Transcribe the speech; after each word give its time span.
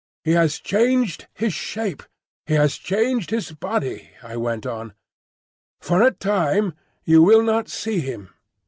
"He 0.23 0.31
has 0.31 0.57
changed 0.57 1.27
his 1.31 1.53
shape; 1.53 2.01
he 2.47 2.55
has 2.55 2.77
changed 2.79 3.29
his 3.29 3.51
body," 3.51 4.09
I 4.23 4.35
went 4.35 4.65
on. 4.65 4.95
"For 5.79 6.01
a 6.01 6.09
time 6.09 6.73
you 7.03 7.21
will 7.21 7.43
not 7.43 7.69
see 7.69 7.99
him. 7.99 8.31